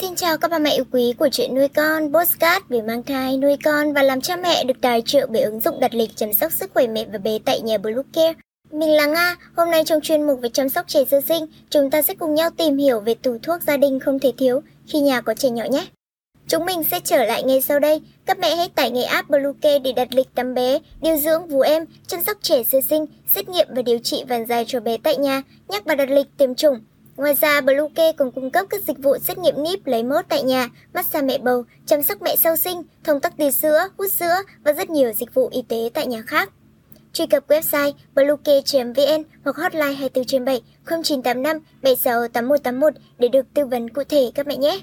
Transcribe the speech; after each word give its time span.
Xin 0.00 0.14
chào 0.14 0.38
các 0.38 0.50
bà 0.50 0.58
mẹ 0.58 0.74
yêu 0.74 0.84
quý 0.92 1.14
của 1.18 1.28
chuyện 1.32 1.54
nuôi 1.54 1.68
con, 1.68 2.12
postcard 2.12 2.66
về 2.68 2.82
mang 2.82 3.02
thai, 3.02 3.36
nuôi 3.36 3.56
con 3.64 3.92
và 3.92 4.02
làm 4.02 4.20
cha 4.20 4.36
mẹ 4.36 4.64
được 4.64 4.80
tài 4.80 5.02
trợ 5.06 5.26
bởi 5.30 5.42
ứng 5.42 5.60
dụng 5.60 5.80
đặt 5.80 5.94
lịch 5.94 6.10
chăm 6.16 6.32
sóc 6.32 6.52
sức 6.52 6.70
khỏe 6.74 6.86
mẹ 6.86 7.04
và 7.12 7.18
bé 7.18 7.38
tại 7.44 7.60
nhà 7.60 7.78
Blue 7.78 8.02
Care. 8.12 8.34
Mình 8.70 8.90
là 8.90 9.06
Nga, 9.06 9.36
hôm 9.56 9.70
nay 9.70 9.82
trong 9.86 10.00
chuyên 10.00 10.26
mục 10.26 10.40
về 10.42 10.48
chăm 10.48 10.68
sóc 10.68 10.88
trẻ 10.88 11.04
sơ 11.10 11.20
sinh, 11.20 11.46
chúng 11.70 11.90
ta 11.90 12.02
sẽ 12.02 12.14
cùng 12.14 12.34
nhau 12.34 12.50
tìm 12.56 12.76
hiểu 12.76 13.00
về 13.00 13.14
tủ 13.14 13.38
thuốc 13.42 13.62
gia 13.62 13.76
đình 13.76 14.00
không 14.00 14.18
thể 14.18 14.32
thiếu 14.38 14.60
khi 14.86 15.00
nhà 15.00 15.20
có 15.20 15.34
trẻ 15.34 15.50
nhỏ 15.50 15.64
nhé. 15.70 15.86
Chúng 16.48 16.64
mình 16.64 16.82
sẽ 16.90 17.00
trở 17.04 17.24
lại 17.24 17.42
ngay 17.42 17.60
sau 17.60 17.78
đây. 17.78 18.00
Các 18.26 18.38
mẹ 18.38 18.56
hãy 18.56 18.68
tải 18.74 18.90
ngay 18.90 19.04
app 19.04 19.30
Bluecare 19.30 19.78
để 19.78 19.92
đặt 19.92 20.08
lịch 20.14 20.34
tắm 20.34 20.54
bé, 20.54 20.78
điều 21.02 21.16
dưỡng 21.16 21.46
vú 21.46 21.60
em, 21.60 21.84
chăm 22.06 22.24
sóc 22.24 22.36
trẻ 22.42 22.62
sơ 22.62 22.78
sinh, 22.88 23.06
xét 23.34 23.48
nghiệm 23.48 23.66
và 23.70 23.82
điều 23.82 23.98
trị 23.98 24.24
vàng 24.28 24.46
dài 24.46 24.64
cho 24.68 24.80
bé 24.80 24.96
tại 25.02 25.16
nhà, 25.16 25.42
nhắc 25.68 25.82
và 25.84 25.94
đặt 25.94 26.10
lịch 26.10 26.26
tiêm 26.36 26.54
chủng. 26.54 26.80
Ngoài 27.20 27.34
ra, 27.40 27.60
Bluecare 27.60 28.12
còn 28.12 28.30
cung 28.30 28.50
cấp 28.50 28.66
các 28.70 28.82
dịch 28.86 28.98
vụ 28.98 29.18
xét 29.18 29.38
nghiệm 29.38 29.62
níp 29.62 29.86
lấy 29.86 30.02
mốt 30.02 30.24
tại 30.28 30.42
nhà, 30.42 30.68
massage 30.94 31.26
mẹ 31.26 31.38
bầu, 31.38 31.64
chăm 31.86 32.02
sóc 32.02 32.22
mẹ 32.22 32.36
sau 32.36 32.56
sinh, 32.56 32.82
thông 33.04 33.20
tắc 33.20 33.36
tì 33.36 33.50
sữa, 33.50 33.88
hút 33.98 34.12
sữa 34.12 34.34
và 34.64 34.72
rất 34.72 34.90
nhiều 34.90 35.12
dịch 35.12 35.34
vụ 35.34 35.48
y 35.52 35.62
tế 35.62 35.90
tại 35.94 36.06
nhà 36.06 36.22
khác. 36.26 36.50
Truy 37.12 37.26
cập 37.26 37.48
website 37.48 37.92
bluecare.vn 38.14 39.22
hoặc 39.44 39.56
hotline 39.56 39.92
24 39.92 40.24
trên 40.24 40.44
7 40.44 40.62
0985 40.86 41.58
76 41.82 42.28
8181 42.28 42.94
để 43.18 43.28
được 43.28 43.46
tư 43.54 43.66
vấn 43.66 43.90
cụ 43.90 44.02
thể 44.08 44.30
các 44.34 44.46
mẹ 44.46 44.56
nhé. 44.56 44.80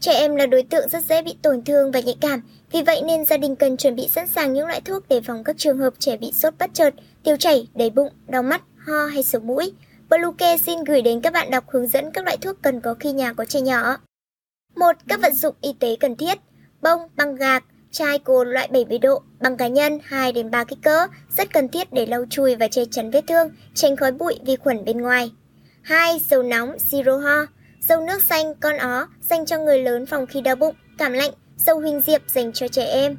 Trẻ 0.00 0.12
em 0.12 0.36
là 0.36 0.46
đối 0.46 0.62
tượng 0.62 0.88
rất 0.88 1.04
dễ 1.04 1.22
bị 1.22 1.36
tổn 1.42 1.64
thương 1.64 1.92
và 1.92 2.00
nhạy 2.00 2.16
cảm, 2.20 2.42
vì 2.72 2.82
vậy 2.82 3.02
nên 3.02 3.24
gia 3.24 3.36
đình 3.36 3.56
cần 3.56 3.76
chuẩn 3.76 3.96
bị 3.96 4.08
sẵn 4.08 4.26
sàng 4.26 4.52
những 4.52 4.66
loại 4.66 4.80
thuốc 4.80 5.08
để 5.08 5.20
phòng 5.20 5.44
các 5.44 5.58
trường 5.58 5.78
hợp 5.78 5.94
trẻ 5.98 6.16
bị 6.16 6.32
sốt 6.32 6.54
bất 6.58 6.70
chợt, 6.74 6.94
tiêu 7.22 7.36
chảy, 7.36 7.68
đầy 7.74 7.90
bụng, 7.90 8.12
đau 8.26 8.42
mắt, 8.42 8.62
ho 8.86 9.06
hay 9.06 9.22
sổ 9.22 9.38
mũi. 9.38 9.72
Bluecare 10.10 10.56
xin 10.56 10.84
gửi 10.84 11.02
đến 11.02 11.20
các 11.20 11.32
bạn 11.32 11.50
đọc 11.50 11.64
hướng 11.70 11.88
dẫn 11.88 12.10
các 12.12 12.24
loại 12.24 12.36
thuốc 12.36 12.56
cần 12.62 12.80
có 12.80 12.94
khi 12.94 13.12
nhà 13.12 13.32
có 13.32 13.44
trẻ 13.44 13.60
nhỏ. 13.60 13.96
Một 14.76 14.96
Các 15.08 15.20
vật 15.22 15.32
dụng 15.32 15.54
y 15.60 15.72
tế 15.80 15.96
cần 16.00 16.16
thiết. 16.16 16.38
Bông, 16.82 17.00
băng 17.16 17.34
gạc, 17.34 17.64
chai 17.90 18.18
cồn 18.18 18.48
loại 18.48 18.68
70 18.72 18.98
độ, 18.98 19.22
băng 19.40 19.56
cá 19.56 19.68
nhân 19.68 19.98
2 20.02 20.32
đến 20.32 20.50
3 20.50 20.64
kích 20.64 20.78
cỡ, 20.82 21.06
rất 21.36 21.52
cần 21.52 21.68
thiết 21.68 21.92
để 21.92 22.06
lau 22.06 22.24
chùi 22.30 22.56
và 22.56 22.68
che 22.68 22.84
chắn 22.90 23.10
vết 23.10 23.24
thương, 23.28 23.50
tránh 23.74 23.96
khói 23.96 24.12
bụi 24.12 24.38
vi 24.46 24.56
khuẩn 24.56 24.84
bên 24.84 25.00
ngoài. 25.00 25.32
2. 25.82 26.20
Dầu 26.30 26.42
nóng, 26.42 26.78
siro 26.78 27.16
ho, 27.16 27.46
dầu 27.80 28.06
nước 28.06 28.22
xanh, 28.22 28.54
con 28.54 28.76
ó, 28.76 29.08
dành 29.30 29.46
cho 29.46 29.58
người 29.58 29.82
lớn 29.82 30.06
phòng 30.06 30.26
khi 30.26 30.40
đau 30.40 30.56
bụng, 30.56 30.74
cảm 30.98 31.12
lạnh, 31.12 31.30
dầu 31.56 31.80
huỳnh 31.80 32.00
diệp 32.00 32.22
dành 32.26 32.52
cho 32.52 32.68
trẻ 32.68 32.84
em. 32.84 33.16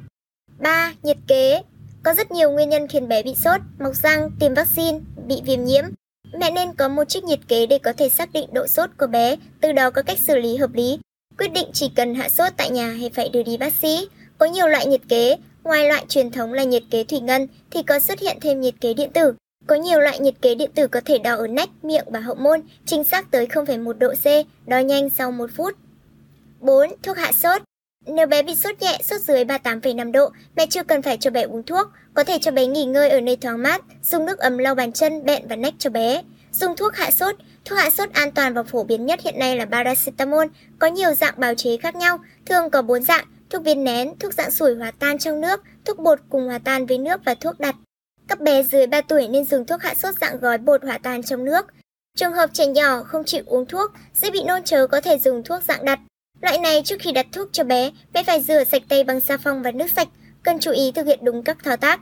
3. 0.58 0.92
Nhiệt 1.02 1.16
kế, 1.28 1.62
có 2.02 2.14
rất 2.14 2.30
nhiều 2.30 2.50
nguyên 2.50 2.68
nhân 2.68 2.88
khiến 2.88 3.08
bé 3.08 3.22
bị 3.22 3.34
sốt, 3.34 3.60
mọc 3.78 3.94
răng, 3.94 4.30
tiêm 4.40 4.54
vaccine, 4.54 4.98
bị 5.26 5.42
viêm 5.46 5.64
nhiễm. 5.64 5.84
Mẹ 6.32 6.50
nên 6.50 6.74
có 6.74 6.88
một 6.88 7.08
chiếc 7.08 7.24
nhiệt 7.24 7.38
kế 7.48 7.66
để 7.66 7.78
có 7.78 7.92
thể 7.92 8.08
xác 8.08 8.32
định 8.32 8.48
độ 8.52 8.66
sốt 8.66 8.90
của 8.98 9.06
bé, 9.06 9.36
từ 9.60 9.72
đó 9.72 9.90
có 9.90 10.02
cách 10.02 10.18
xử 10.18 10.36
lý 10.36 10.56
hợp 10.56 10.70
lý. 10.74 10.98
Quyết 11.38 11.52
định 11.52 11.66
chỉ 11.72 11.90
cần 11.96 12.14
hạ 12.14 12.28
sốt 12.28 12.52
tại 12.56 12.70
nhà 12.70 12.92
hay 12.92 13.10
phải 13.14 13.28
đưa 13.28 13.42
đi 13.42 13.56
bác 13.56 13.72
sĩ. 13.74 14.08
Có 14.38 14.46
nhiều 14.46 14.68
loại 14.68 14.86
nhiệt 14.86 15.00
kế, 15.08 15.36
ngoài 15.64 15.88
loại 15.88 16.04
truyền 16.08 16.30
thống 16.30 16.52
là 16.52 16.64
nhiệt 16.64 16.82
kế 16.90 17.04
thủy 17.04 17.20
ngân 17.20 17.46
thì 17.70 17.82
có 17.82 17.98
xuất 17.98 18.20
hiện 18.20 18.38
thêm 18.40 18.60
nhiệt 18.60 18.74
kế 18.80 18.94
điện 18.94 19.10
tử. 19.12 19.34
Có 19.66 19.74
nhiều 19.76 20.00
loại 20.00 20.18
nhiệt 20.18 20.34
kế 20.42 20.54
điện 20.54 20.70
tử 20.74 20.86
có 20.86 21.00
thể 21.04 21.18
đo 21.18 21.34
ở 21.34 21.46
nách, 21.46 21.70
miệng 21.82 22.04
và 22.06 22.20
hậu 22.20 22.34
môn, 22.34 22.60
chính 22.86 23.04
xác 23.04 23.30
tới 23.30 23.46
0,1 23.46 23.92
độ 23.92 24.12
C, 24.12 24.26
đo 24.68 24.78
nhanh 24.78 25.10
sau 25.10 25.32
1 25.32 25.50
phút. 25.56 25.74
4. 26.60 26.90
Thuốc 27.02 27.16
hạ 27.16 27.32
sốt 27.32 27.62
nếu 28.06 28.26
bé 28.26 28.42
bị 28.42 28.54
sốt 28.54 28.80
nhẹ, 28.80 28.98
sốt 29.04 29.20
dưới 29.20 29.44
38,5 29.44 30.12
độ, 30.12 30.30
mẹ 30.56 30.66
chưa 30.70 30.82
cần 30.82 31.02
phải 31.02 31.16
cho 31.16 31.30
bé 31.30 31.42
uống 31.42 31.62
thuốc, 31.62 31.86
có 32.14 32.24
thể 32.24 32.38
cho 32.40 32.50
bé 32.50 32.66
nghỉ 32.66 32.84
ngơi 32.84 33.10
ở 33.10 33.20
nơi 33.20 33.36
thoáng 33.36 33.62
mát, 33.62 33.82
dùng 34.02 34.26
nước 34.26 34.38
ấm 34.38 34.58
lau 34.58 34.74
bàn 34.74 34.92
chân, 34.92 35.24
bẹn 35.24 35.48
và 35.48 35.56
nách 35.56 35.74
cho 35.78 35.90
bé. 35.90 36.22
Dùng 36.52 36.76
thuốc 36.76 36.94
hạ 36.94 37.10
sốt, 37.10 37.34
thuốc 37.64 37.78
hạ 37.78 37.90
sốt 37.90 38.12
an 38.12 38.32
toàn 38.32 38.54
và 38.54 38.62
phổ 38.62 38.84
biến 38.84 39.06
nhất 39.06 39.20
hiện 39.24 39.38
nay 39.38 39.56
là 39.56 39.66
paracetamol, 39.66 40.46
có 40.78 40.86
nhiều 40.86 41.14
dạng 41.14 41.34
bào 41.36 41.54
chế 41.54 41.76
khác 41.76 41.96
nhau, 41.96 42.18
thường 42.46 42.70
có 42.70 42.82
4 42.82 43.02
dạng, 43.02 43.24
thuốc 43.50 43.64
viên 43.64 43.84
nén, 43.84 44.18
thuốc 44.18 44.34
dạng 44.34 44.50
sủi 44.50 44.74
hòa 44.74 44.90
tan 44.98 45.18
trong 45.18 45.40
nước, 45.40 45.62
thuốc 45.84 45.98
bột 45.98 46.18
cùng 46.28 46.46
hòa 46.46 46.58
tan 46.64 46.86
với 46.86 46.98
nước 46.98 47.20
và 47.24 47.34
thuốc 47.34 47.60
đặt. 47.60 47.74
Các 48.28 48.40
bé 48.40 48.62
dưới 48.62 48.86
3 48.86 49.00
tuổi 49.00 49.28
nên 49.28 49.44
dùng 49.44 49.66
thuốc 49.66 49.82
hạ 49.82 49.94
sốt 49.94 50.14
dạng 50.20 50.40
gói 50.40 50.58
bột 50.58 50.84
hòa 50.84 50.98
tan 51.02 51.22
trong 51.22 51.44
nước. 51.44 51.66
Trường 52.16 52.32
hợp 52.32 52.50
trẻ 52.52 52.66
nhỏ 52.66 53.02
không 53.02 53.24
chịu 53.24 53.42
uống 53.46 53.66
thuốc, 53.66 53.90
dễ 54.14 54.30
bị 54.30 54.42
nôn 54.42 54.62
chớ 54.62 54.86
có 54.86 55.00
thể 55.00 55.18
dùng 55.18 55.42
thuốc 55.42 55.62
dạng 55.62 55.84
đặt. 55.84 55.98
Loại 56.40 56.58
này 56.58 56.82
trước 56.84 56.96
khi 57.00 57.12
đặt 57.12 57.26
thuốc 57.32 57.48
cho 57.52 57.64
bé, 57.64 57.90
bé 58.12 58.22
phải 58.22 58.40
rửa 58.40 58.64
sạch 58.64 58.82
tay 58.88 59.04
bằng 59.04 59.20
xà 59.20 59.36
phòng 59.36 59.62
và 59.62 59.70
nước 59.70 59.90
sạch, 59.96 60.08
cần 60.42 60.58
chú 60.58 60.70
ý 60.70 60.92
thực 60.92 61.06
hiện 61.06 61.18
đúng 61.22 61.42
các 61.42 61.56
thao 61.64 61.76
tác. 61.76 62.00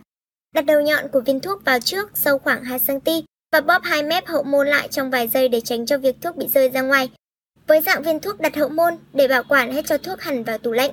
Đặt 0.55 0.65
đầu 0.67 0.81
nhọn 0.81 1.09
của 1.13 1.21
viên 1.21 1.41
thuốc 1.41 1.65
vào 1.65 1.81
trước, 1.81 2.11
sâu 2.15 2.39
khoảng 2.39 2.65
2 2.65 2.79
cm 2.87 3.11
và 3.53 3.61
bóp 3.61 3.83
hai 3.85 4.03
mép 4.03 4.27
hậu 4.27 4.43
môn 4.43 4.67
lại 4.67 4.89
trong 4.89 5.11
vài 5.11 5.29
giây 5.29 5.49
để 5.49 5.61
tránh 5.61 5.87
cho 5.87 5.99
việc 5.99 6.17
thuốc 6.21 6.37
bị 6.37 6.47
rơi 6.55 6.71
ra 6.71 6.83
ngoài. 6.83 7.11
Với 7.67 7.81
dạng 7.81 8.03
viên 8.03 8.21
thuốc 8.21 8.41
đặt 8.41 8.57
hậu 8.57 8.69
môn, 8.69 8.95
để 9.13 9.29
bảo 9.29 9.43
quản 9.49 9.73
hay 9.73 9.83
cho 9.87 9.99
thuốc 9.99 10.21
hẳn 10.21 10.45
vào 10.45 10.59
tủ 10.59 10.73
lạnh. 10.73 10.91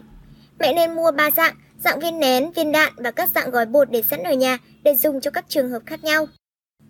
Mẹ 0.60 0.74
nên 0.74 0.96
mua 0.96 1.12
3 1.12 1.32
dạng, 1.32 1.56
dạng 1.84 2.00
viên 2.00 2.20
nén, 2.20 2.52
viên 2.52 2.72
đạn 2.72 2.94
và 2.96 3.12
các 3.12 3.30
dạng 3.36 3.52
gói 3.52 3.66
bột 3.66 3.92
để 3.92 4.02
sẵn 4.02 4.24
ở 4.24 4.34
nhà 4.34 4.58
để 4.84 4.96
dùng 4.96 5.22
cho 5.22 5.32
các 5.32 5.46
trường 5.48 5.72
hợp 5.72 5.82
khác 5.86 6.04
nhau. 6.04 6.28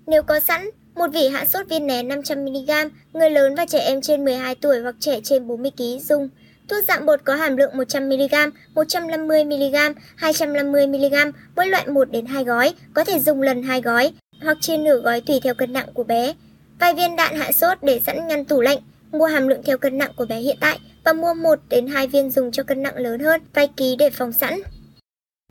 Nếu 0.07 0.23
có 0.23 0.39
sẵn, 0.39 0.69
một 0.95 1.07
vỉ 1.13 1.27
hạ 1.27 1.45
sốt 1.45 1.67
viên 1.69 1.87
nén 1.87 2.07
500mg, 2.07 2.89
người 3.13 3.29
lớn 3.29 3.55
và 3.55 3.66
trẻ 3.66 3.79
em 3.79 4.01
trên 4.01 4.25
12 4.25 4.55
tuổi 4.55 4.79
hoặc 4.79 4.95
trẻ 4.99 5.19
trên 5.23 5.47
40kg 5.47 5.99
dùng. 5.99 6.29
Thuốc 6.68 6.84
dạng 6.88 7.06
bột 7.06 7.20
có 7.24 7.36
hàm 7.36 7.58
lượng 7.58 7.74
100mg, 7.74 8.52
150mg, 8.76 9.94
250mg, 10.20 11.31
mỗi 11.56 11.68
loại 11.68 11.88
1 11.88 12.12
đến 12.12 12.26
2 12.26 12.44
gói, 12.44 12.74
có 12.94 13.03
thể 13.03 13.20
dùng 13.20 13.42
lần 13.42 13.64
2 13.64 13.81
gói 13.81 14.14
hoặc 14.42 14.58
chia 14.62 14.78
nửa 14.78 14.98
gói 14.98 15.22
tùy 15.22 15.40
theo 15.44 15.53
cân 15.53 15.74
nặng 15.74 15.88
của 15.94 16.03
bé. 16.03 16.34
Vài 16.80 16.94
viên 16.94 17.16
đạn 17.16 17.36
hạ 17.36 17.52
sốt 17.52 17.78
để 17.81 18.02
sẵn 18.06 18.28
ngăn 18.28 18.46
tủ 18.46 18.62
lạnh, 18.62 18.78
mua 19.12 19.26
hàm 19.26 19.48
lượng 19.48 19.64
theo 19.66 19.78
cân 19.78 19.98
nặng 19.98 20.12
của 20.16 20.26
bé 20.26 20.40
hiện 20.40 20.58
tại 20.59 20.80
và 21.03 21.14
mua 21.14 21.34
1 21.34 21.59
đến 21.70 21.88
2 21.88 22.08
viên 22.08 22.31
dùng 22.31 22.52
cho 22.52 22.64
cân 22.64 22.84
nặng 22.84 22.97
lớn 22.97 23.20
hơn, 23.20 23.42
vài 23.53 23.68
ký 23.78 23.96
để 24.00 24.09
phòng 24.09 24.32
sẵn. 24.32 24.59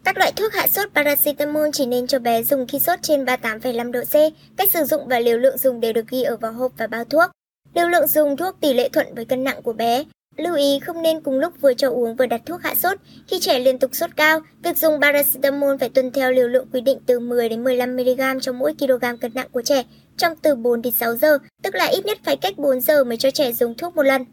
Các 0.05 0.19
loại 0.19 0.33
thuốc 0.33 0.53
hạ 0.53 0.69
sốt 0.69 0.89
paracetamol 0.95 1.69
chỉ 1.73 1.87
nên 1.87 2.07
cho 2.07 2.19
bé 2.19 2.43
dùng 2.43 2.67
khi 2.67 2.79
sốt 2.81 2.99
trên 3.03 3.25
38,5 3.25 3.91
độ 3.93 4.01
C. 4.01 4.15
Cách 4.57 4.71
sử 4.71 4.85
dụng 4.85 5.09
và 5.09 5.21
liều 5.21 5.39
lượng 5.39 5.59
dùng 5.59 5.81
đều 5.81 5.93
được 5.93 6.09
ghi 6.09 6.23
ở 6.23 6.37
vỏ 6.37 6.49
hộp 6.49 6.73
và 6.79 6.87
bao 6.87 7.05
thuốc. 7.05 7.31
Liều 7.75 7.89
lượng 7.89 8.07
dùng 8.07 8.37
thuốc 8.37 8.57
tỷ 8.61 8.75
lệ 8.75 8.89
thuận 8.89 9.15
với 9.15 9.25
cân 9.25 9.45
nặng 9.45 9.63
của 9.63 9.73
bé. 9.73 10.05
Lưu 10.37 10.55
ý 10.55 10.79
không 10.79 11.03
nên 11.03 11.21
cùng 11.21 11.39
lúc 11.39 11.53
vừa 11.61 11.75
cho 11.75 11.91
uống 11.91 12.17
vừa 12.17 12.27
đặt 12.27 12.41
thuốc 12.47 12.63
hạ 12.63 12.75
sốt. 12.75 12.99
Khi 13.29 13.39
trẻ 13.41 13.59
liên 13.59 13.79
tục 13.79 13.91
sốt 13.95 14.11
cao, 14.17 14.41
việc 14.63 14.77
dùng 14.77 15.01
paracetamol 15.01 15.77
phải 15.81 15.89
tuân 15.89 16.11
theo 16.11 16.33
liều 16.33 16.49
lượng 16.49 16.67
quy 16.73 16.81
định 16.81 16.99
từ 17.07 17.21
10 17.21 17.49
đến 17.49 17.65
15 17.65 17.97
mg 17.97 18.41
cho 18.41 18.53
mỗi 18.53 18.75
kg 18.79 19.19
cân 19.21 19.31
nặng 19.35 19.49
của 19.53 19.63
trẻ 19.63 19.85
trong 20.17 20.33
từ 20.43 20.55
4 20.55 20.83
đến 20.83 20.93
6 20.93 21.17
giờ, 21.17 21.39
tức 21.63 21.75
là 21.75 21.85
ít 21.85 22.07
nhất 22.07 22.19
phải 22.25 22.37
cách 22.37 22.59
4 22.59 22.81
giờ 22.81 23.05
mới 23.05 23.17
cho 23.17 23.31
trẻ 23.31 23.53
dùng 23.53 23.75
thuốc 23.75 23.97
một 23.97 24.03
lần. 24.03 24.25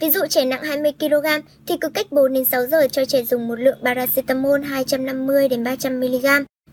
Ví 0.00 0.10
dụ 0.10 0.20
trẻ 0.30 0.44
nặng 0.44 0.62
20 0.62 0.92
kg 1.00 1.26
thì 1.66 1.76
cứ 1.80 1.88
cách 1.88 2.12
4 2.12 2.32
đến 2.32 2.44
6 2.44 2.66
giờ 2.66 2.88
cho 2.92 3.04
trẻ 3.04 3.22
dùng 3.22 3.48
một 3.48 3.60
lượng 3.60 3.78
paracetamol 3.84 4.62
250 4.62 5.48
đến 5.48 5.64
300 5.64 6.00
mg. 6.00 6.26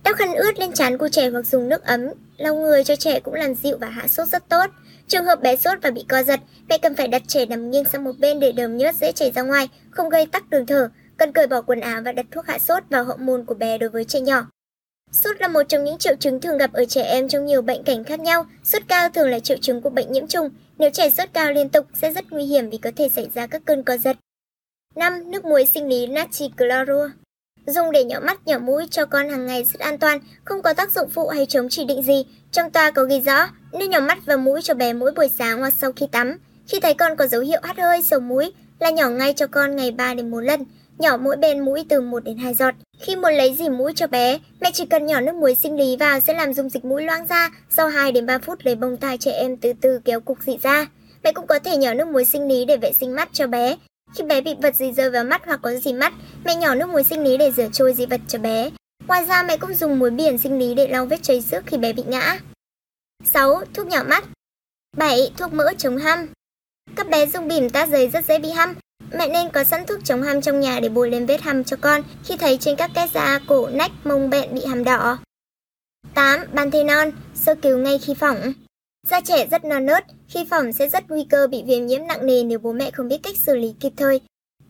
Đắp 0.04 0.16
khăn 0.16 0.36
ướt 0.36 0.60
lên 0.60 0.74
trán 0.74 0.98
của 0.98 1.10
trẻ 1.10 1.30
hoặc 1.30 1.46
dùng 1.46 1.70
nước 1.70 1.84
ấm, 1.84 2.02
lau 2.38 2.56
người 2.56 2.84
cho 2.84 2.96
trẻ 2.96 3.20
cũng 3.20 3.34
làm 3.34 3.56
dịu 3.56 3.78
và 3.78 3.88
hạ 3.88 4.08
sốt 4.08 4.28
rất 4.28 4.50
tốt. 4.50 4.66
Trường 5.10 5.26
hợp 5.26 5.42
bé 5.42 5.56
sốt 5.56 5.78
và 5.82 5.92
bị 5.92 6.06
co 6.10 6.24
giật, 6.24 6.40
mẹ 6.70 6.78
cần 6.78 6.96
phải 6.96 7.08
đặt 7.08 7.22
trẻ 7.28 7.46
nằm 7.46 7.72
nghiêng 7.72 7.86
sang 7.86 8.04
một 8.04 8.20
bên 8.20 8.40
để 8.40 8.52
đờm 8.52 8.78
nhớt 8.78 8.96
dễ 8.96 9.12
chảy 9.12 9.32
ra 9.32 9.42
ngoài, 9.42 9.70
không 9.92 10.10
gây 10.10 10.26
tắc 10.26 10.50
đường 10.50 10.66
thở. 10.66 10.90
Cần 11.18 11.32
cởi 11.32 11.48
bỏ 11.48 11.62
quần 11.62 11.80
áo 11.80 12.02
và 12.06 12.12
đặt 12.12 12.26
thuốc 12.32 12.46
hạ 12.46 12.60
sốt 12.60 12.84
vào 12.90 13.04
hậu 13.04 13.18
môn 13.18 13.46
của 13.46 13.54
bé 13.54 13.78
đối 13.78 13.90
với 13.90 14.06
trẻ 14.06 14.20
nhỏ. 14.20 14.48
Sốt 15.12 15.42
là 15.42 15.48
một 15.48 15.64
trong 15.64 15.84
những 15.84 15.98
triệu 15.98 16.16
chứng 16.16 16.42
thường 16.42 16.58
gặp 16.58 16.74
ở 16.74 16.86
trẻ 16.86 17.02
em 17.02 17.28
trong 17.28 17.46
nhiều 17.46 17.62
bệnh 17.62 17.84
cảnh 17.84 18.04
khác 18.04 18.20
nhau. 18.20 18.46
Sốt 18.64 18.82
cao 18.88 19.10
thường 19.10 19.30
là 19.30 19.40
triệu 19.40 19.58
chứng 19.62 19.82
của 19.82 19.90
bệnh 19.90 20.12
nhiễm 20.12 20.28
trùng. 20.28 20.50
Nếu 20.78 20.90
trẻ 20.90 21.10
sốt 21.10 21.30
cao 21.34 21.52
liên 21.52 21.70
tục 21.70 21.86
sẽ 21.94 22.12
rất 22.12 22.32
nguy 22.32 22.44
hiểm 22.44 22.70
vì 22.70 22.78
có 22.78 22.92
thể 22.96 23.10
xảy 23.10 23.30
ra 23.34 23.48
các 23.48 23.62
cơn 23.66 23.84
co 23.84 23.98
giật. 23.98 24.18
5. 24.96 25.32
Nước 25.32 25.46
muối 25.46 25.66
sinh 25.66 25.88
lý 25.88 26.08
natri 26.08 26.50
chlorua 26.58 27.10
Dùng 27.70 27.92
để 27.92 28.04
nhỏ 28.04 28.20
mắt, 28.20 28.48
nhỏ 28.48 28.60
mũi 28.60 28.88
cho 28.92 29.06
con 29.06 29.30
hàng 29.30 29.46
ngày 29.46 29.64
rất 29.64 29.80
an 29.80 29.98
toàn, 29.98 30.20
không 30.46 30.62
có 30.62 30.74
tác 30.74 30.92
dụng 30.92 31.10
phụ 31.10 31.28
hay 31.28 31.46
chống 31.46 31.70
chỉ 31.70 31.86
định 31.86 32.04
gì. 32.04 32.26
Trong 32.52 32.72
toa 32.72 32.92
có 32.92 33.04
ghi 33.04 33.20
rõ, 33.20 33.48
nên 33.74 33.90
nhỏ 33.90 34.00
mắt 34.00 34.18
và 34.26 34.38
mũi 34.38 34.62
cho 34.62 34.74
bé 34.74 34.94
mỗi 34.94 35.12
buổi 35.12 35.30
sáng 35.40 35.60
hoặc 35.60 35.74
sau 35.78 35.92
khi 35.96 36.08
tắm. 36.12 36.38
Khi 36.68 36.80
thấy 36.80 36.94
con 36.94 37.16
có 37.16 37.28
dấu 37.28 37.42
hiệu 37.42 37.60
hắt 37.64 37.78
hơi, 37.78 38.02
sổ 38.02 38.20
mũi, 38.20 38.54
là 38.80 38.90
nhỏ 38.90 39.10
ngay 39.10 39.34
cho 39.34 39.48
con 39.48 39.76
ngày 39.76 39.92
3 39.92 40.14
đến 40.14 40.32
4 40.32 40.46
lần, 40.46 40.66
nhỏ 40.98 41.18
mỗi 41.18 41.36
bên 41.36 41.60
mũi 41.60 41.86
từ 41.90 42.02
1 42.02 42.24
đến 42.24 42.38
2 42.38 42.54
giọt. 42.54 42.74
Khi 43.00 43.16
muốn 43.16 43.34
lấy 43.34 43.56
dì 43.56 43.70
mũi 43.70 43.94
cho 43.96 44.08
bé, 44.08 44.40
mẹ 44.62 44.72
chỉ 44.74 44.86
cần 44.86 45.06
nhỏ 45.06 45.22
nước 45.22 45.36
muối 45.36 45.56
sinh 45.56 45.78
lý 45.78 45.98
vào 45.98 46.20
sẽ 46.20 46.34
làm 46.34 46.54
dung 46.54 46.70
dịch 46.70 46.86
mũi 46.86 47.04
loang 47.04 47.28
ra, 47.28 47.50
sau 47.70 47.88
2 47.88 48.12
đến 48.12 48.26
3 48.26 48.38
phút 48.38 48.60
lấy 48.64 48.76
bông 48.76 48.98
tai 48.98 49.18
trẻ 49.18 49.32
em 49.32 49.58
từ 49.58 49.74
từ 49.82 50.00
kéo 50.06 50.20
cục 50.20 50.38
dị 50.46 50.58
ra. 50.62 50.88
Mẹ 51.24 51.32
cũng 51.32 51.48
có 51.48 51.60
thể 51.60 51.78
nhỏ 51.78 51.94
nước 51.94 52.08
muối 52.08 52.26
sinh 52.26 52.48
lý 52.48 52.66
để 52.66 52.78
vệ 52.78 52.94
sinh 52.94 53.16
mắt 53.16 53.30
cho 53.34 53.48
bé. 53.48 53.76
Khi 54.16 54.24
bé 54.24 54.42
bị 54.42 54.56
vật 54.62 54.76
gì 54.76 54.92
rơi 54.92 55.10
vào 55.10 55.24
mắt 55.24 55.42
hoặc 55.46 55.60
có 55.64 55.72
gì 55.72 55.94
mắt, 55.94 56.14
mẹ 56.46 56.56
nhỏ 56.56 56.76
nước 56.76 56.90
muối 56.90 57.04
sinh 57.04 57.24
lý 57.24 57.38
để 57.38 57.52
rửa 57.52 57.68
trôi 57.74 57.94
dị 57.94 58.06
vật 58.06 58.22
cho 58.28 58.40
bé. 58.40 58.70
Ngoài 59.08 59.26
ra 59.26 59.44
mẹ 59.44 59.58
cũng 59.58 59.74
dùng 59.74 60.00
muối 60.00 60.10
biển 60.10 60.38
sinh 60.38 60.60
lý 60.60 60.74
để 60.76 60.88
lau 60.88 61.06
vết 61.06 61.24
chảy 61.24 61.42
xước 61.42 61.64
khi 61.66 61.78
bé 61.78 61.94
bị 61.94 62.04
ngã. 62.08 62.40
6. 63.24 63.62
Thuốc 63.74 63.88
nhỏ 63.88 64.04
mắt 64.04 64.24
7. 64.98 65.32
Thuốc 65.38 65.54
mỡ 65.54 65.74
chống 65.78 65.98
hăm 65.98 66.28
Các 66.96 67.10
bé 67.10 67.26
dùng 67.26 67.48
bỉm 67.48 67.70
tát 67.70 67.90
giấy 67.90 68.10
rất 68.10 68.26
dễ 68.26 68.40
bị 68.40 68.50
hăm. 68.50 68.76
Mẹ 69.14 69.28
nên 69.28 69.50
có 69.50 69.64
sẵn 69.64 69.86
thuốc 69.86 70.00
chống 70.04 70.22
hăm 70.22 70.42
trong 70.42 70.60
nhà 70.60 70.80
để 70.80 70.90
bôi 70.90 71.10
lên 71.10 71.26
vết 71.26 71.42
hăm 71.42 71.64
cho 71.64 71.78
con 71.82 72.02
khi 72.24 72.38
thấy 72.38 72.58
trên 72.58 72.76
các 72.76 72.92
cái 72.94 73.08
da, 73.14 73.40
cổ, 73.48 73.70
nách, 73.70 73.92
mông 74.04 74.30
bẹn 74.30 74.54
bị 74.54 74.66
hăm 74.66 74.84
đỏ. 74.84 75.18
8. 76.14 76.40
Panthenol, 76.56 77.10
sơ 77.36 77.56
cứu 77.56 77.78
ngay 77.78 78.00
khi 78.00 78.14
phỏng. 78.14 78.54
Da 79.08 79.22
trẻ 79.22 79.48
rất 79.52 79.66
non 79.66 79.86
nớt, 79.86 80.06
khi 80.28 80.46
phỏng 80.50 80.74
sẽ 80.74 80.90
rất 80.90 81.10
nguy 81.10 81.26
cơ 81.30 81.48
bị 81.48 81.64
viêm 81.64 81.86
nhiễm 81.86 82.08
nặng 82.08 82.26
nề 82.26 82.44
nếu 82.44 82.60
bố 82.60 82.72
mẹ 82.72 82.92
không 82.92 83.08
biết 83.08 83.18
cách 83.24 83.38
xử 83.38 83.56
lý 83.56 83.74
kịp 83.80 83.94
thời. 83.98 84.22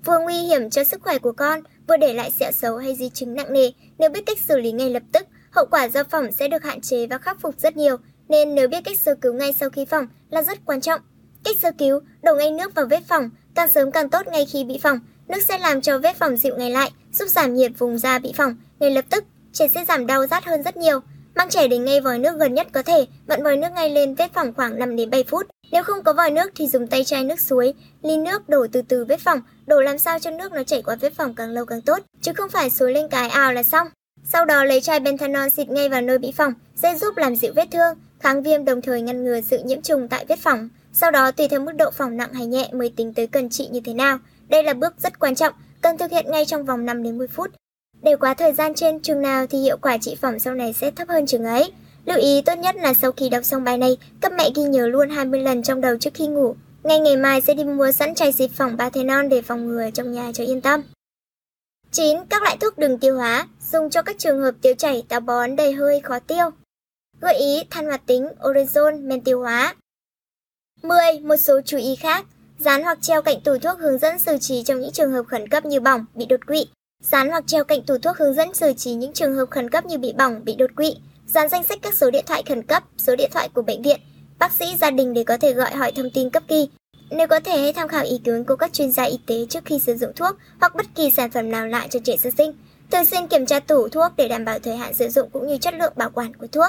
Vừa 0.06 0.20
nguy 0.20 0.34
hiểm 0.34 0.70
cho 0.70 0.84
sức 0.84 1.02
khỏe 1.02 1.18
của 1.18 1.32
con, 1.32 1.60
vừa 1.88 1.98
để 1.98 2.14
lại 2.14 2.32
sẹo 2.32 2.52
xấu 2.52 2.78
hay 2.78 2.96
di 2.96 3.10
chứng 3.10 3.34
nặng 3.34 3.54
nề, 3.54 3.72
nếu 3.98 4.10
biết 4.10 4.26
cách 4.26 4.38
xử 4.40 4.58
lý 4.58 4.72
ngay 4.72 4.90
lập 4.90 5.04
tức, 5.12 5.28
hậu 5.52 5.66
quả 5.72 5.90
do 5.90 6.04
phỏng 6.04 6.32
sẽ 6.32 6.48
được 6.48 6.64
hạn 6.64 6.82
chế 6.82 7.08
và 7.08 7.18
khắc 7.18 7.42
phục 7.42 7.60
rất 7.60 7.78
nhiều, 7.78 7.98
nên 8.30 8.56
nếu 8.56 8.68
biết 8.68 8.84
cách 8.84 9.00
sơ 9.00 9.16
cứu 9.16 9.34
ngay 9.34 9.54
sau 9.60 9.70
khi 9.70 9.86
phỏng 9.86 10.08
là 10.30 10.44
rất 10.44 10.60
quan 10.66 10.82
trọng. 10.82 11.02
Cách 11.44 11.56
sơ 11.62 11.72
cứu, 11.78 12.00
đổ 12.24 12.36
ngay 12.36 12.52
nước 12.52 12.76
vào 12.76 12.86
vết 12.86 13.04
phỏng, 13.08 13.30
càng 13.56 13.68
sớm 13.68 13.92
càng 13.92 14.10
tốt 14.10 14.28
ngay 14.28 14.46
khi 14.46 14.64
bị 14.64 14.80
phỏng. 14.84 15.00
Nước 15.28 15.40
sẽ 15.48 15.58
làm 15.58 15.82
cho 15.82 16.00
vết 16.00 16.18
phỏng 16.18 16.38
dịu 16.38 16.56
ngay 16.58 16.72
lại, 16.72 16.92
giúp 17.14 17.26
giảm 17.28 17.56
nhiệt 17.56 17.72
vùng 17.78 17.98
da 17.98 18.20
bị 18.20 18.34
phỏng, 18.36 18.56
ngay 18.80 18.92
lập 18.92 19.06
tức 19.10 19.24
trẻ 19.54 19.68
sẽ 19.68 19.86
giảm 19.86 20.08
đau 20.08 20.28
rát 20.28 20.46
hơn 20.46 20.64
rất 20.64 20.78
nhiều. 20.78 21.00
Mang 21.36 21.50
trẻ 21.50 21.68
đến 21.68 21.86
ngay 21.86 22.02
vòi 22.02 22.20
nước 22.20 22.38
gần 22.40 22.54
nhất 22.54 22.68
có 22.72 22.84
thể, 22.84 23.06
vặn 23.28 23.44
vòi 23.44 23.58
nước 23.58 23.68
ngay 23.76 23.90
lên 23.90 24.16
vết 24.16 24.34
phỏng 24.34 24.54
khoảng 24.54 24.80
5 24.80 24.96
đến 24.96 25.10
7 25.10 25.24
phút. 25.24 25.48
Nếu 25.72 25.84
không 25.84 26.04
có 26.04 26.14
vòi 26.14 26.32
nước 26.32 26.52
thì 26.56 26.68
dùng 26.68 26.88
tay 26.88 27.04
chai 27.04 27.24
nước 27.24 27.40
suối, 27.40 27.74
ly 28.02 28.18
nước 28.18 28.50
đổ 28.50 28.68
từ 28.72 28.82
từ 28.82 29.06
vết 29.06 29.20
phỏng, 29.20 29.42
đổ 29.68 29.82
làm 29.82 29.98
sao 29.98 30.20
cho 30.20 30.32
nước 30.32 30.52
nó 30.52 30.64
chảy 30.64 30.82
qua 30.82 30.96
vết 30.96 31.14
phỏng 31.14 31.36
càng 31.36 31.50
lâu 31.50 31.66
càng 31.66 31.82
tốt, 31.82 32.00
chứ 32.22 32.32
không 32.34 32.50
phải 32.50 32.70
suối 32.70 32.94
lên 32.94 33.08
cái 33.08 33.30
ào 33.30 33.54
là 33.54 33.64
xong. 33.64 33.88
Sau 34.24 34.46
đó 34.46 34.64
lấy 34.64 34.82
chai 34.82 35.00
bentanol 35.00 35.50
xịt 35.50 35.70
ngay 35.70 35.90
vào 35.90 36.02
nơi 36.02 36.18
bị 36.18 36.32
phỏng, 36.32 36.54
sẽ 36.76 36.96
giúp 36.96 37.18
làm 37.18 37.36
dịu 37.36 37.54
vết 37.56 37.68
thương, 37.72 37.98
kháng 38.20 38.44
viêm 38.44 38.66
đồng 38.66 38.82
thời 38.82 39.02
ngăn 39.02 39.24
ngừa 39.24 39.42
sự 39.42 39.60
nhiễm 39.64 39.82
trùng 39.82 40.08
tại 40.08 40.26
vết 40.26 40.40
phỏng. 40.40 40.70
Sau 40.94 41.12
đó 41.12 41.32
tùy 41.32 41.48
theo 41.48 41.60
mức 41.60 41.72
độ 41.72 41.92
phỏng 41.92 42.18
nặng 42.18 42.34
hay 42.34 42.46
nhẹ 42.46 42.70
mới 42.74 42.94
tính 42.96 43.14
tới 43.14 43.28
cần 43.28 43.50
trị 43.50 43.68
như 43.72 43.80
thế 43.86 43.94
nào. 43.94 44.20
Đây 44.48 44.64
là 44.64 44.74
bước 44.74 44.94
rất 44.98 45.20
quan 45.20 45.36
trọng, 45.36 45.54
cần 45.82 45.98
thực 45.98 46.12
hiện 46.12 46.26
ngay 46.32 46.46
trong 46.46 46.66
vòng 46.66 46.86
5 46.86 47.04
đến 47.04 47.18
10 47.18 47.28
phút. 47.28 47.52
Để 48.02 48.16
quá 48.16 48.34
thời 48.34 48.54
gian 48.54 48.74
trên 48.74 49.00
chừng 49.00 49.22
nào 49.22 49.48
thì 49.48 49.60
hiệu 49.60 49.78
quả 49.82 49.98
trị 49.98 50.16
phòng 50.22 50.40
sau 50.40 50.54
này 50.54 50.74
sẽ 50.74 50.92
thấp 50.92 51.08
hơn 51.10 51.26
chừng 51.26 51.46
ấy. 51.46 51.72
Lưu 52.06 52.18
ý 52.18 52.42
tốt 52.42 52.54
nhất 52.58 52.76
là 52.76 52.94
sau 52.94 53.12
khi 53.12 53.30
đọc 53.30 53.46
xong 53.46 53.64
bài 53.64 53.78
này, 53.78 53.98
các 54.22 54.32
mẹ 54.34 54.50
ghi 54.56 54.64
nhớ 54.64 54.88
luôn 54.88 55.10
20 55.10 55.40
lần 55.40 55.64
trong 55.64 55.82
đầu 55.82 55.98
trước 55.98 56.14
khi 56.14 56.28
ngủ. 56.28 56.56
Ngay 56.84 57.00
ngày 57.00 57.18
mai 57.18 57.42
sẽ 57.42 57.54
đi 57.54 57.64
mua 57.64 57.92
sẵn 57.92 58.16
chai 58.16 58.32
xịt 58.32 58.52
phòng 58.54 58.78
Parthenon 58.78 59.30
để 59.30 59.42
phòng 59.42 59.68
ngừa 59.68 59.90
trong 59.94 60.12
nhà 60.12 60.32
cho 60.34 60.44
yên 60.44 60.62
tâm. 60.62 60.82
9. 61.92 62.18
Các 62.30 62.44
loại 62.44 62.58
thuốc 62.60 62.78
đường 62.78 62.98
tiêu 62.98 63.18
hóa, 63.18 63.48
dùng 63.72 63.90
cho 63.90 64.02
các 64.02 64.16
trường 64.20 64.42
hợp 64.42 64.56
tiêu 64.62 64.74
chảy, 64.78 65.04
táo 65.10 65.20
bón, 65.20 65.56
đầy 65.56 65.74
hơi, 65.74 66.00
khó 66.00 66.20
tiêu. 66.20 66.50
Gợi 67.22 67.36
ý 67.36 67.64
than 67.70 67.86
hoạt 67.86 68.02
tính, 68.06 68.28
orezon, 68.40 69.08
men 69.08 69.22
tiêu 69.22 69.40
hóa. 69.40 69.76
10. 70.84 71.20
Một 71.24 71.38
số 71.38 71.62
chú 71.66 71.78
ý 71.78 71.96
khác. 71.96 72.26
Dán 72.60 72.84
hoặc 72.84 72.98
treo 73.02 73.22
cạnh 73.22 73.42
tủ 73.42 73.58
thuốc 73.58 73.80
hướng 73.80 73.98
dẫn 73.98 74.20
xử 74.20 74.38
trí 74.38 74.64
trong 74.64 74.80
những 74.80 74.92
trường 74.92 75.12
hợp 75.12 75.24
khẩn 75.28 75.48
cấp 75.48 75.66
như 75.66 75.80
bỏng, 75.80 76.06
bị 76.16 76.26
đột 76.26 76.48
quỵ. 76.48 76.68
Dán 77.04 77.30
hoặc 77.30 77.44
treo 77.48 77.64
cạnh 77.64 77.82
tủ 77.82 77.98
thuốc 77.98 78.18
hướng 78.18 78.34
dẫn 78.34 78.54
xử 78.54 78.74
trí 78.74 78.94
những 78.94 79.14
trường 79.14 79.36
hợp 79.36 79.50
khẩn 79.50 79.70
cấp 79.70 79.86
như 79.86 79.98
bị 79.98 80.14
bỏng, 80.14 80.46
bị 80.46 80.56
đột 80.56 80.72
quỵ. 80.76 80.96
Dán 81.28 81.50
danh 81.50 81.64
sách 81.64 81.80
các 81.82 81.94
số 81.94 82.12
điện 82.12 82.26
thoại 82.28 82.44
khẩn 82.48 82.64
cấp, 82.64 82.84
số 82.98 83.16
điện 83.16 83.32
thoại 83.34 83.50
của 83.54 83.62
bệnh 83.62 83.82
viện, 83.82 84.00
bác 84.40 84.52
sĩ, 84.52 84.66
gia 84.82 84.92
đình 84.92 85.14
để 85.14 85.24
có 85.24 85.38
thể 85.38 85.54
gọi 85.54 85.72
hỏi 85.72 85.92
thông 85.92 86.10
tin 86.14 86.30
cấp 86.30 86.44
kỳ. 86.48 86.70
Nếu 87.10 87.28
có 87.28 87.40
thể 87.40 87.62
hãy 87.62 87.74
tham 87.74 87.88
khảo 87.88 88.04
ý 88.04 88.18
kiến 88.24 88.44
của 88.44 88.56
các 88.56 88.74
chuyên 88.74 88.92
gia 88.92 89.04
y 89.04 89.20
tế 89.26 89.46
trước 89.50 89.66
khi 89.66 89.80
sử 89.80 89.96
dụng 89.96 90.12
thuốc 90.16 90.36
hoặc 90.60 90.76
bất 90.76 90.86
kỳ 90.96 91.12
sản 91.12 91.32
phẩm 91.32 91.52
nào 91.52 91.68
lại 91.68 91.88
cho 91.92 92.00
trẻ 92.04 92.18
sơ 92.18 92.30
sinh. 92.38 92.54
Thường 92.92 93.06
xuyên 93.06 93.28
kiểm 93.28 93.46
tra 93.46 93.60
tủ 93.60 93.90
thuốc 93.90 94.12
để 94.18 94.28
đảm 94.28 94.46
bảo 94.46 94.60
thời 94.60 94.78
hạn 94.78 94.94
sử 94.94 95.10
dụng 95.10 95.30
cũng 95.30 95.48
như 95.48 95.58
chất 95.58 95.74
lượng 95.74 95.94
bảo 95.96 96.10
quản 96.10 96.36
của 96.36 96.48
thuốc. 96.48 96.68